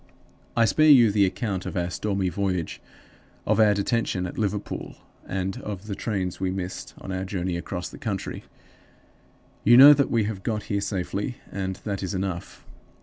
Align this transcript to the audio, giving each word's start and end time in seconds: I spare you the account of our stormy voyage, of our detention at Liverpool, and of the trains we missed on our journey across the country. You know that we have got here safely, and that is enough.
I 0.57 0.65
spare 0.65 0.89
you 0.89 1.11
the 1.11 1.27
account 1.27 1.67
of 1.67 1.77
our 1.77 1.91
stormy 1.91 2.29
voyage, 2.29 2.81
of 3.45 3.59
our 3.59 3.75
detention 3.75 4.25
at 4.25 4.35
Liverpool, 4.39 4.95
and 5.27 5.57
of 5.57 5.85
the 5.85 5.93
trains 5.93 6.39
we 6.39 6.49
missed 6.49 6.95
on 6.97 7.11
our 7.11 7.23
journey 7.23 7.55
across 7.55 7.87
the 7.89 7.99
country. 7.99 8.43
You 9.63 9.77
know 9.77 9.93
that 9.93 10.09
we 10.09 10.23
have 10.23 10.41
got 10.41 10.63
here 10.73 10.81
safely, 10.81 11.37
and 11.51 11.75
that 11.83 12.01
is 12.01 12.15
enough. 12.15 12.65